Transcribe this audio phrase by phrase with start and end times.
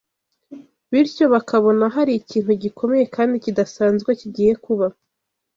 [0.89, 4.85] bityo bakabona hari ikintu gikomeye kandi kidasanzwe kigiye kuba